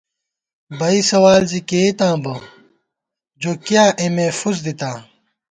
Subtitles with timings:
[0.77, 2.35] بئ سوال زی کېئیتاں بہ،
[3.41, 4.97] جو کېنا اېمے فُس دِتاں